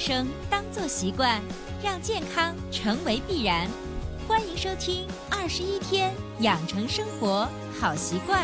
[0.00, 1.42] 生当做习惯，
[1.84, 3.68] 让健康成为必然。
[4.26, 7.46] 欢迎收听《二十一天养成生活
[7.78, 8.40] 好习惯》。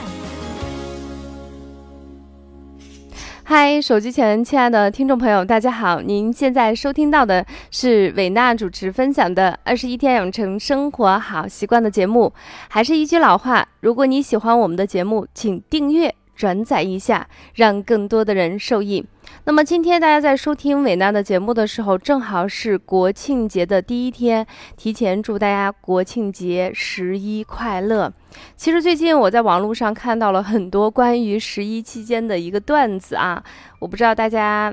[3.43, 6.03] 嗨，手机前亲爱的听众朋友，大家好！
[6.03, 12.35] 您现在收听到的是伟娜主持分享的《二十一天养成生活好习惯》的节目。
[12.69, 16.15] 还是一句老话，如果你喜欢我们的节目，请订阅。
[16.37, 19.05] 转载一下，让更多的人受益。
[19.45, 28.13] 那么今天大家在收听伟娜的节目的时候，正好是国庆节的第一天，提前祝大家国庆节十一快乐。
[28.57, 33.43] 其实最近我在网络上看到了很多关于十一期间的一个段子啊，
[33.81, 34.73] 我不知道大家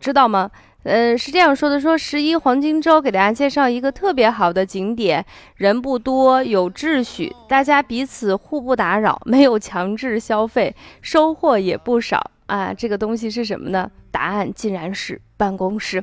[0.00, 0.50] 知道吗？
[0.84, 5.24] 呃，是这样说的：说十一黄金周给大家介绍一个特别好的景点，
[5.54, 12.74] 人不多，有秩序，大家彼此互不打扰，没有强制消费，收获也不少啊。
[12.74, 13.90] 这个东西是什么呢？
[14.10, 16.02] 答案竟然是办公室。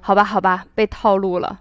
[0.00, 1.60] 好吧，好吧，被套路了。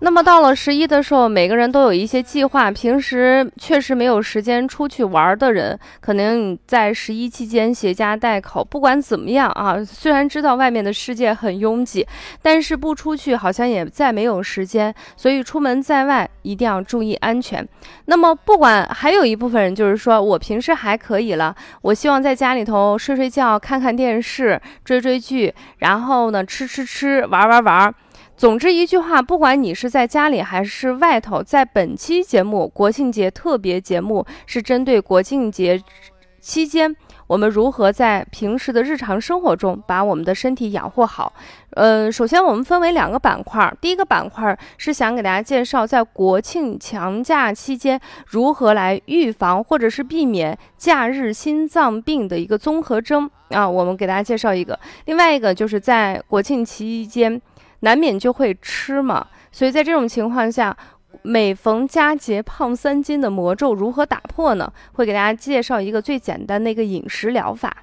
[0.00, 2.70] 那么到了十一的时候，每个人都有一些计划。
[2.70, 8.64] 平时确实没有时间出去玩的人，可能在十一期间携家带口。
[8.64, 12.06] 不管怎么样啊，虽然知道外面的世界很拥挤，
[12.40, 14.94] 但是不出去好像也再没有时间。
[15.16, 17.66] 所以出门在外一定要注意安全。
[18.04, 27.94] 那么不管还有一部分人就是说我平时还可以了，我希望在家里头睡睡觉、看看电视、追追剧，然后呢吃吃吃、玩玩玩。
[28.38, 35.82] 总之一句话，不管你是在家里还是外头，在本期节目国庆节特别节目是针对国庆节
[36.40, 36.94] 期间
[37.26, 41.32] 我们如何在平时的日常生活中把我们的身体养护好。
[41.70, 54.78] 呃，首先我们分为两个板块，第一个板块是想给大家介绍在国庆长假期间如何来预防或者是避免假日心脏病的一个综合征啊，我们给大家介绍一个。
[55.06, 57.42] 另外一个就是在国庆期间。
[57.80, 60.76] 难免就会吃嘛，所以在这种情况下，
[61.22, 64.72] 每逢佳节胖三斤的魔咒如何打破呢？
[64.92, 67.76] 会给大家介绍一个最简单的一个饮食疗法。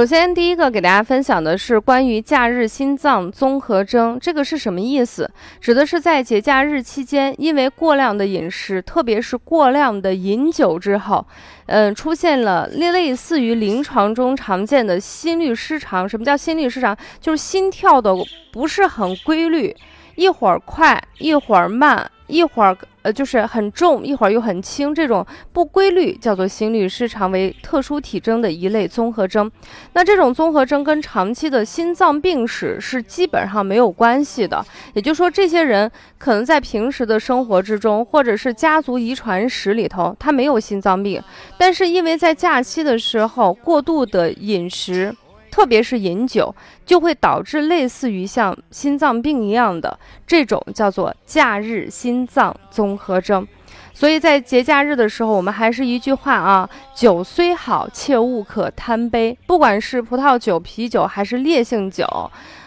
[0.00, 5.30] 首先，第一个给大家分享的是关于假日心脏综合征，这个是什么意思？
[5.60, 11.26] 指的是在节假日期间，因为过量的饮食，特别是过量的饮酒之后，
[11.66, 16.08] 嗯，出现了类类似于临床中常见的心律失常。
[16.08, 16.96] 什么叫心律失常？
[17.20, 18.16] 就是心跳的
[18.50, 19.76] 不是很规律，
[20.14, 22.10] 一会儿快，一会儿慢。
[22.26, 29.50] 一会儿呃就是很重，一会儿又很轻，这种不规律叫做心律失常，为特殊体征的一类综合征。
[29.94, 34.64] 那这种综合征跟长期的心脏病史是基本上没有关系的。
[34.94, 41.20] 也就是说，这些人可能在平时的生活之中，或者是家族遗传史里头，他没有心脏病，
[41.58, 45.12] 但是因为在假期的时候过度的饮食。
[45.50, 46.54] 特别是饮酒，
[46.86, 53.46] 就会导致类似于像心脏病一样的这种叫做假日心脏综合征。
[53.92, 59.36] 所以在节假日的时候，我们还是一句话啊：酒虽好，切勿可贪杯。
[59.46, 62.06] 不管是葡萄酒、啤酒还是烈性酒。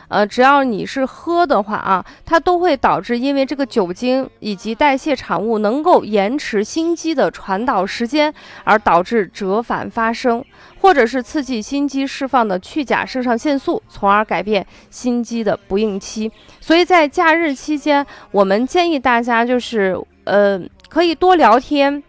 [0.08, 10.44] 呃，只要你是喝的话啊，它都会导致因为这个酒精以及代谢产物能够延迟心肌的传导时间，而导致折返发生，
[10.82, 16.32] 或者是刺激心肌释放的去甲肾上腺素，从而改变心肌的不应期。
[16.60, 22.04] 所以在假日期间，我们建议大家就是呃，可以多聊天，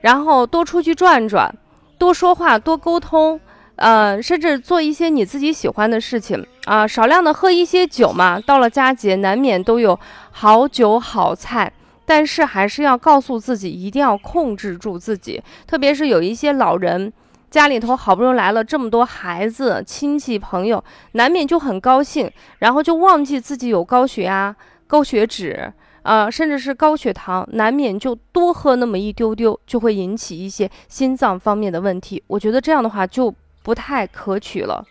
[0.00, 1.54] 然后多出去转转，
[1.98, 3.38] 多说话，多沟通。
[3.76, 8.38] 呃，甚至做一些你自己喜欢的事情啊，少量的喝一些酒嘛。
[8.38, 9.98] 到了佳节，难免都有
[10.30, 11.72] 好酒好菜，
[12.04, 15.42] 但是还是要告诉自己，一定要控制住自己。
[15.66, 17.12] 特别是有一些老人，
[17.50, 24.54] 家里头好不容易来了这么多孩子、亲戚朋友，难免就很高兴，然后就忘记自己有高血压、
[24.86, 25.72] 高血脂
[26.02, 32.22] 啊，甚至是高血糖，难免就多喝那么一丢丢，就会引起一些心脏方面的问题。
[32.28, 33.34] 我觉得这样的话就。
[33.62, 34.84] 不太可取了。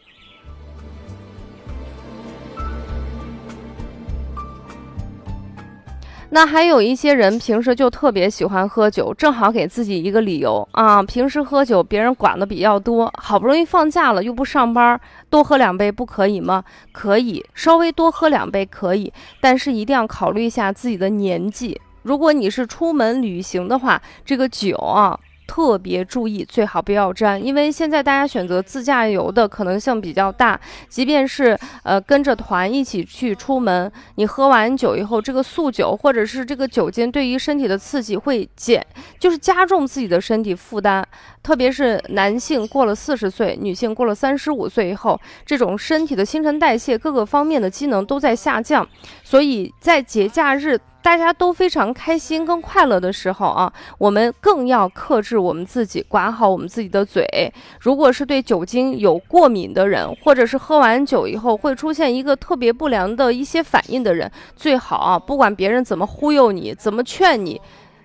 [6.33, 11.03] 那还有一些人平时就特别喜欢喝酒，正好给自己一个理由啊。
[11.03, 14.97] 平时喝酒别人管的比较多，好不容易放假了又不上班，
[15.29, 16.63] 多喝两杯不可以吗？
[16.93, 21.81] 可以，稍微多喝两杯可以，但是一定要考虑一下自己的年纪。
[22.03, 25.19] 如果你是出门旅行的话，这个酒啊。
[25.51, 30.57] 特别注意，最好不要沾，因为现在大家选择自驾游的可能性比较大，
[30.87, 38.81] 即便是呃跟着团一起去出门，你喝完酒以后，这个宿酒或者是这个酒精对于身体的刺激会减，
[39.19, 41.03] 就是加重自己的身体负担，
[41.43, 48.87] 特别是男性过了四十岁，女性过了三十五岁以后，这种身体的新陈代谢各个方面的机能都在下降，
[49.21, 50.79] 所以在节假日。
[51.01, 57.51] 大家都非常开心跟快乐的时候啊，我们更要克制我们自己，管好我们自己的嘴。
[57.79, 67.59] 如果是对酒精有过敏的人，或者是喝完酒以后会出现一个特别不良的一些反应的人，最好啊，不管别人怎么忽悠你，怎么劝你。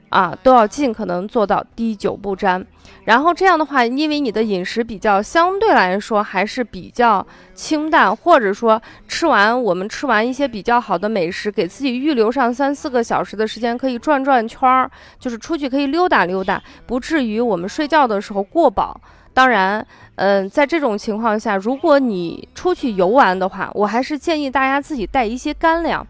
[0.09, 2.65] 啊，都要尽可能做到滴酒不沾。
[3.05, 7.25] 然后这样的话，因为你的饮食比较相对来说还是比较
[7.55, 19.01] 清淡，或者说吃完我们吃完一些比较好的美食，给自己预留上三四个小时的时间，可以转转圈儿，就是出去可以溜达溜达，不至于我们睡觉的时候过饱。
[19.33, 26.05] 当然，嗯，在这种情况下，如果你出去游玩的话，我还是建议大家自己带一些干粮。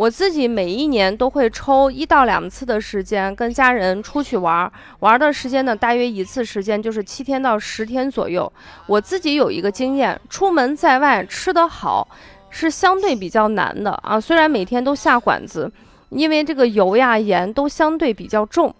[0.00, 8.50] 我自己每一年都会抽一到两次的时间跟家人出去玩儿，玩的时间呢，大约一次时间就是七天到十天左右。
[8.86, 12.08] 我自己有一个经验，出门在外吃得好
[12.48, 14.18] 是相对比较难的啊。
[14.18, 15.70] 虽然每天都下馆子，
[16.08, 18.74] 因为这个油呀盐都相对比较重。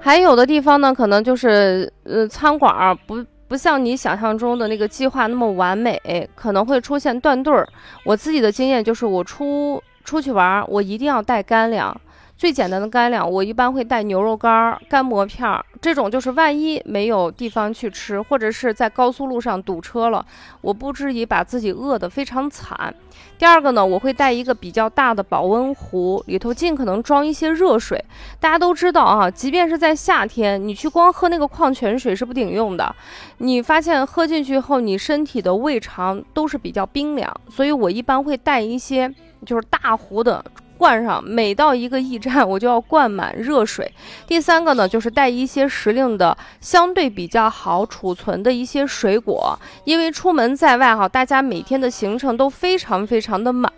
[0.00, 3.22] 还有的地方呢，可能就是呃餐馆不。
[3.50, 6.00] 不像你想象中的那个计划那么完美，
[6.36, 7.68] 可能会出现断队儿。
[8.04, 12.00] 我自己的经验就是，我出出去玩，我一定要带干粮。
[12.40, 20.24] 最简单的干粮，我一般会带牛肉干、干馍片儿，这种就是万一没有地方去吃，或者是在高速路上堵车了，
[20.62, 22.94] 我不至于把自己饿得非常惨。
[23.36, 28.02] 第二个呢，我会带一个比较大的保温壶，里头尽可能装一些热水。
[28.40, 32.96] 大家都知道啊，即便是在夏天，你去光喝那个矿泉水是不顶用的。
[33.36, 39.14] 你发现喝进去后，你身体的胃肠都是比较冰凉，所以我一般会带一些
[39.44, 40.42] 就是大壶的。
[40.80, 43.92] 灌上，每到一个驿站，我就要灌满热水。
[44.26, 53.70] 第三个呢，就是带一些时令的，相对比较好储存的一些水果，因为出门在外哈，大家每天的行程都非常非常的满，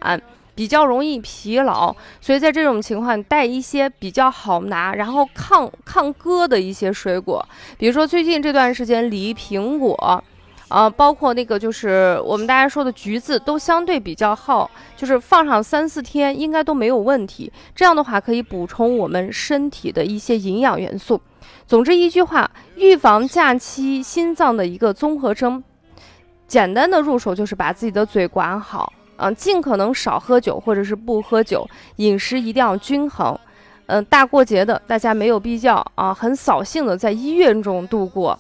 [0.54, 7.44] 比较容易疲劳，所以在这种情况，带一些比较好拿，然后抗抗割的一些水果，
[7.76, 10.22] 比如说最近这段时间，梨、苹果。
[10.72, 17.52] 啊，包括那个就是我们大家说的橘子，都相对比较好，就是放上三四天应该都没有问题。
[17.74, 21.20] 这样的话可以补充我们身体的一些营养元素。
[21.66, 25.62] 总之一句话，预防假期心脏的一个综合征，
[26.48, 33.38] 简单的入手就是把自己的嘴管好，嗯，尽可能少喝酒或者是不喝酒，饮食一定要均衡。
[33.88, 38.38] 嗯，大过节的大家没有必要啊，很扫兴的在医院中度过。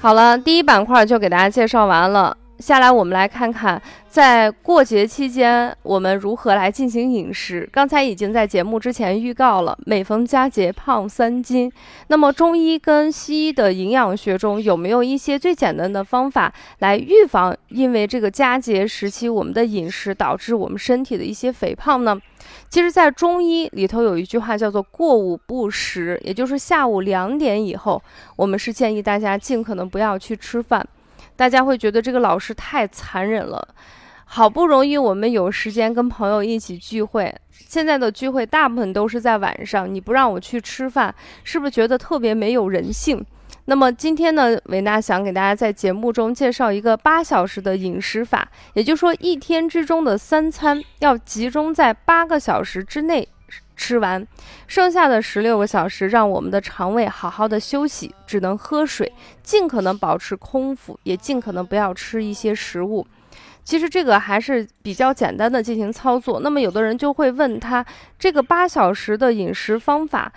[0.00, 2.36] 好了，第一板块就给大家介绍完了。
[2.58, 7.66] 下来我们来看看，在过节期间我们如何来进行饮食。
[7.72, 11.72] 刚才已经在节目之前预告了，每逢佳节胖三斤。
[12.08, 17.56] 那么中医跟西医的营养学中有没有一些最简单的方法来预防？
[17.68, 22.18] 因为这个佳节时期我们的饮食导致我们身体的一些肥胖呢？
[22.68, 28.02] 其实，在中医里头有一句话叫做“过午不食”，也就是下午两点以后，
[28.36, 30.86] 我们是建议大家尽可能不要去吃饭。
[31.36, 33.66] 大家会觉得这个老师太残忍了。
[34.24, 43.24] 好不容易我们有时间跟朋友一起聚会，现在的聚会大部分都是在晚上，你不让我去吃饭，是不是觉得特别没有人性？
[43.66, 53.28] 那么今天呢，维娜想给大家在节目中介绍一个八小时的饮食法，也就是说，一天之中的三餐要集中在八个小时之内
[53.76, 54.26] 吃完，
[54.66, 59.12] 剩下的十六个小时让我们的肠胃好好的休息，只能喝水，
[59.42, 63.06] 尽可能保持空腹，也尽可能不要吃一些食物。
[63.62, 66.40] 其实这个还是比较简单的进行操作。
[66.40, 67.84] 那么有的人就会问他，
[68.18, 70.32] 这个八小时的饮食方法。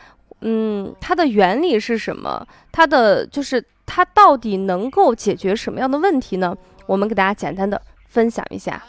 [0.45, 2.45] 嗯，它的原理是什么？
[2.69, 6.53] 它的就是它到底能够解决什么样的问题呢？
[6.85, 8.83] 我们给大家简单的分享一下。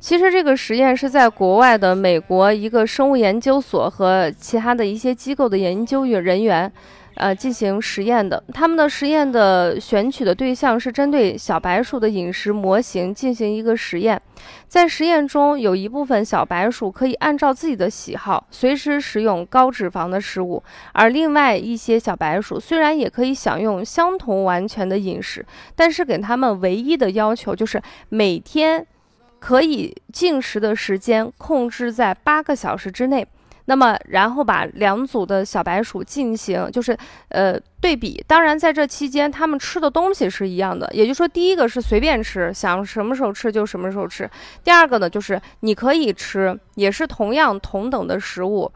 [0.00, 6.72] 其实这个实验是在国外的美国一个生物研究所和其他的一些机构的研究员人员。
[7.18, 14.20] 呃，进行实验的，他们的实验的选取的对象是针对小白鼠的饮食模型进行一个实验，
[14.68, 25.44] 在实验中有一部分小白鼠可以按照自己的喜好随时食用高脂肪的食物，而另外一些小白鼠虽然也可以享用相同完全的饮食，
[25.74, 28.86] 但是给他们唯一的要求就是每天
[29.40, 33.26] 可以进食的时间控制在八个小时之内。
[33.70, 36.96] 那么，然后把两组的小白鼠进行就是
[37.28, 38.24] 呃对比。
[38.26, 44.28] 当然，在这期间，他们吃的东西是一样的，也就是说，第一个是随便吃，想什么时候吃就什么时候吃。
[44.64, 48.72] 第二个呢，就是你可以吃，也是同样同等的食物，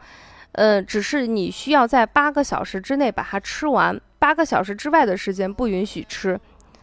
[0.52, 6.38] 呃，只是你需要在八个小时之内把它吃完，八个小时之外的时间不允许吃。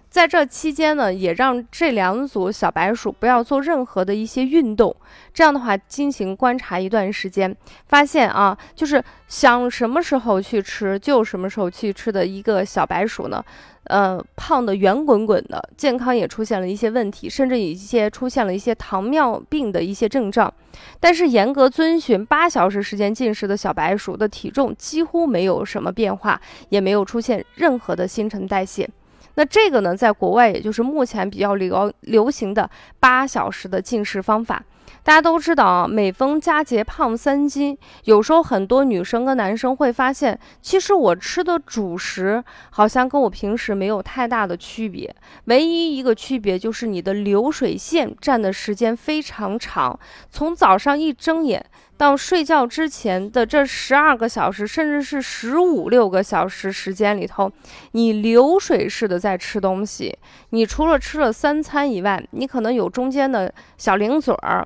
[0.09, 4.95] 在这期间呢，也让这两组小白鼠不要做任何的一些运动。
[5.31, 7.55] 这样的话，进行观察一段时间，
[7.87, 13.43] 发现啊，就是想什么时候去吃就什么时候去吃的一个小白鼠呢，
[13.83, 20.51] 呃，胖的圆滚滚的，健康也出现了一些问题，甚至有一些出现了一些糖尿病的一些症状。
[20.99, 28.89] 但是严格遵循八小时时间进食的小白鼠的体重几乎没有什么变化，也没有出现任何的新陈代谢。
[29.35, 32.69] 那这个呢，在国外也就是目前比较流流行的
[32.99, 34.63] 八小时的进食方法。
[35.01, 37.77] 大家都知道啊，每逢佳节胖三斤。
[38.03, 49.97] 有时候很多女生跟男生会发现，其实我吃的主食好像跟我平时没有太大的区别，唯一一个区别就是你的流水线占的时间非常长，
[50.29, 51.65] 从早上一睁眼。
[51.99, 57.51] 到睡觉之前的这十二个小时，甚至是十五六个小时时间里头，
[57.91, 60.17] 你流水式的在吃东西。
[60.51, 64.65] 你除了吃了三餐以外，你可能有中间的小零嘴儿，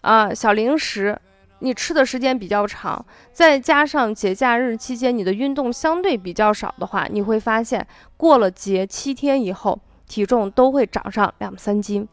[0.00, 1.20] 啊，小零食，
[1.58, 3.04] 你吃的时间比较长。
[3.30, 12.08] 再加上节假日期间你的运动相对比较少的话，你会发现过了节七天以后，体重都会长上两三斤。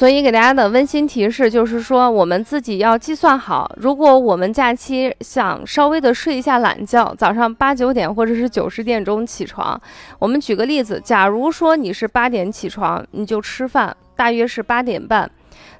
[0.00, 9.78] 所以给大家的温馨提示就是说，我们自己要计算好，如果我们假期想稍微的睡一下懒觉，早上八九点或者是九十点钟起床，
[10.18, 15.30] 我们举个例子，假如说你是八点起床，你就吃饭，大约是八点半，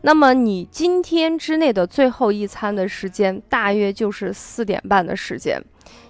[0.02, 5.62] 那么你今天之内的最后一餐的时间，大约就是四点半的时间。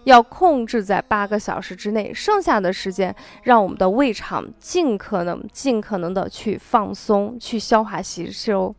[0.04, 8.75] 要控制在八个小时之内，剩下的时间让我们的胃肠尽可能、尽可能的去放松，去消化吸收。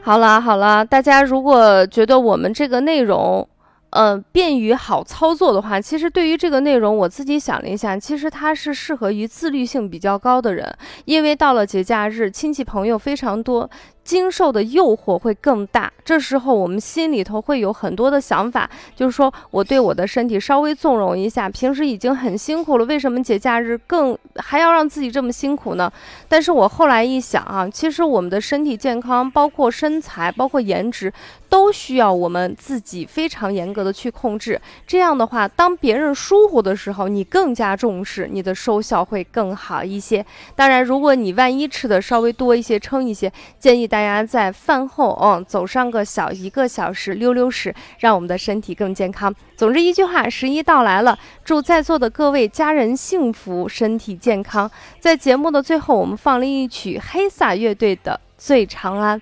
[0.00, 3.46] 好啦好啦，大家如果觉得我们这个内容，
[3.90, 10.76] 呃，便于好操作的话，其实对于这个内容，我自己想了一下，其实它是适合于自律性比较高的人，
[11.06, 13.68] 因为到了节假日，亲戚朋友非常多。
[14.08, 25.92] 经受的诱惑会更大，这时候我们心里头会有很多的想法，就是说我对我的身体稍微纵容一下，平时已经很辛苦了，为什么节假日更还要让自己这么辛苦呢？
[26.26, 31.12] 但是我后来一想啊，其实我们的身体健康，包括身材，包括颜值，
[31.50, 34.58] 都需要我们自己非常严格的去控制。
[34.86, 40.24] 这样的话，当别人疏忽的时候，你更加重视，你的收效会更好一些。
[40.56, 43.97] 当然，如果你万一吃的稍微多一些，撑一些，建议大。
[43.98, 49.34] 大家在饭后，嗯，走上个小一个小时溜溜食，让我们的身体更健康。
[49.56, 54.70] 总之一句话，十一到来了，祝在座的各位家人幸福，身体健康。
[55.00, 59.18] 在节目的最后，我们放了一曲黑撒乐队的《醉长安》，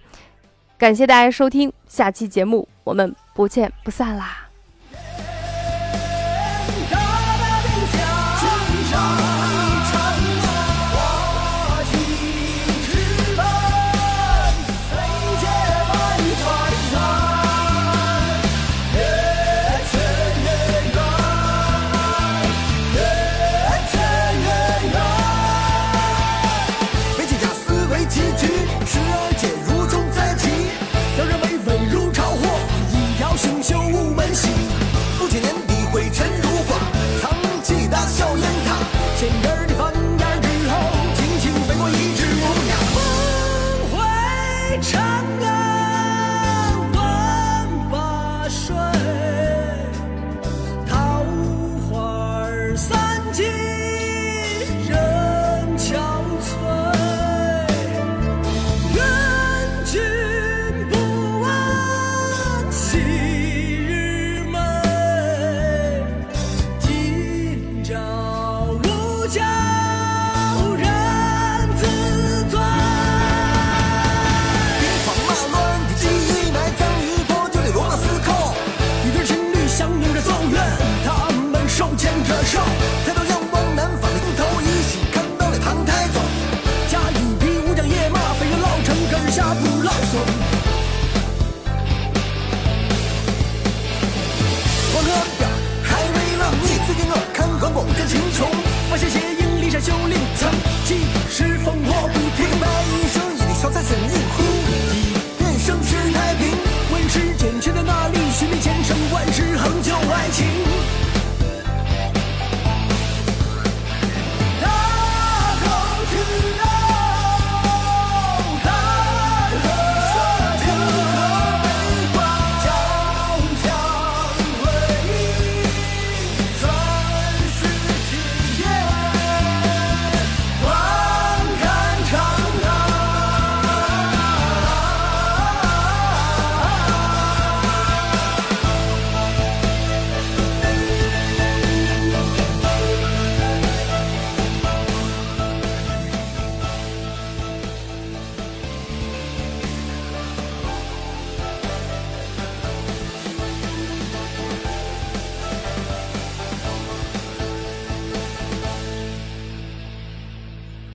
[0.76, 4.45] 感谢大家收听，下期节目我们不见不散啦。